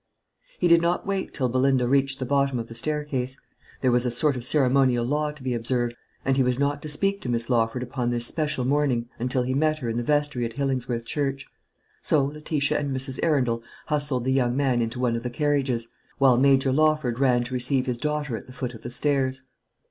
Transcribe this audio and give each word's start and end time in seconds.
He 0.57 0.67
did 0.67 0.81
not 0.81 1.05
wait 1.05 1.31
till 1.31 1.47
Belinda 1.47 1.87
reached 1.87 2.17
the 2.17 2.25
bottom 2.25 2.57
of 2.57 2.67
the 2.67 2.73
staircase. 2.73 3.37
There 3.81 3.91
was 3.91 4.03
a 4.03 4.09
sort 4.09 4.35
of 4.35 4.43
ceremonial 4.43 5.05
law 5.05 5.29
to 5.31 5.43
be 5.43 5.53
observed, 5.53 5.95
and 6.25 6.37
he 6.37 6.41
was 6.41 6.57
not 6.57 6.81
to 6.81 6.89
speak 6.89 7.21
to 7.21 7.29
Miss 7.29 7.51
Lawford 7.51 7.83
upon 7.83 8.09
this 8.09 8.25
special 8.25 8.65
morning 8.65 9.09
until 9.19 9.43
he 9.43 9.53
met 9.53 9.77
her 9.77 9.89
in 9.89 9.97
the 9.97 10.01
vestry 10.03 10.43
at 10.43 10.53
Hillingsworth 10.53 11.05
church; 11.05 11.45
so 12.01 12.25
Letitia 12.25 12.79
and 12.79 12.89
Mrs. 12.97 13.19
Arundel 13.21 13.61
hustled 13.89 14.25
the 14.25 14.33
young 14.33 14.57
man 14.57 14.81
into 14.81 14.99
one 14.99 15.15
of 15.15 15.21
the 15.21 15.29
carriages, 15.29 15.87
while 16.17 16.35
Major 16.35 16.71
Lawford 16.71 17.19
ran 17.19 17.43
to 17.43 17.53
receive 17.53 17.85
his 17.85 17.99
daughter 17.99 18.35
at 18.35 18.47
the 18.47 18.53
foot 18.53 18.73
of 18.73 18.81
the 18.81 18.89
stairs. 18.89 19.43